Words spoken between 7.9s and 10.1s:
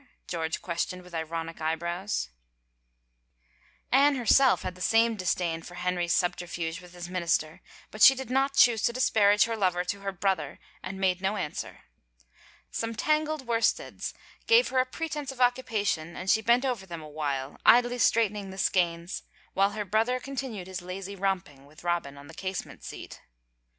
but she did not choose to dis parage her lover to